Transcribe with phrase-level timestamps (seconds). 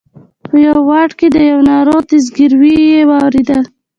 [0.47, 3.61] په یوه واټ کې د یوه ناروغ زګېروی یې واورېدل.